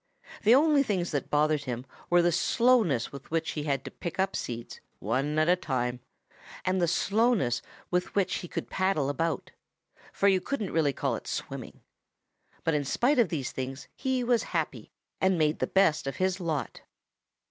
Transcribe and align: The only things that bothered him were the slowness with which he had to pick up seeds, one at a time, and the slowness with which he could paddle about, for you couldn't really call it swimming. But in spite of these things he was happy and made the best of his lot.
The 0.41 0.55
only 0.55 0.81
things 0.81 1.11
that 1.11 1.29
bothered 1.29 1.65
him 1.65 1.85
were 2.09 2.23
the 2.23 2.31
slowness 2.31 3.11
with 3.11 3.29
which 3.29 3.51
he 3.51 3.65
had 3.65 3.85
to 3.85 3.91
pick 3.91 4.17
up 4.17 4.35
seeds, 4.35 4.81
one 4.97 5.37
at 5.37 5.47
a 5.47 5.55
time, 5.55 5.99
and 6.65 6.81
the 6.81 6.87
slowness 6.87 7.61
with 7.91 8.15
which 8.15 8.37
he 8.37 8.47
could 8.47 8.71
paddle 8.71 9.09
about, 9.11 9.51
for 10.11 10.27
you 10.27 10.41
couldn't 10.41 10.73
really 10.73 10.91
call 10.91 11.15
it 11.15 11.27
swimming. 11.27 11.81
But 12.63 12.73
in 12.73 12.83
spite 12.83 13.19
of 13.19 13.29
these 13.29 13.51
things 13.51 13.87
he 13.95 14.23
was 14.23 14.41
happy 14.57 14.89
and 15.19 15.37
made 15.37 15.59
the 15.59 15.67
best 15.67 16.07
of 16.07 16.15
his 16.15 16.39
lot. 16.39 16.81